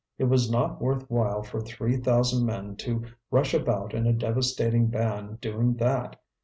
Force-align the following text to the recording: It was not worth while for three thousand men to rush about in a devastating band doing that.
It 0.17 0.23
was 0.23 0.49
not 0.49 0.81
worth 0.81 1.07
while 1.11 1.43
for 1.43 1.61
three 1.61 1.95
thousand 1.95 2.43
men 2.43 2.75
to 2.77 3.03
rush 3.29 3.53
about 3.53 3.93
in 3.93 4.07
a 4.07 4.13
devastating 4.13 4.87
band 4.87 5.39
doing 5.41 5.75
that. 5.75 6.19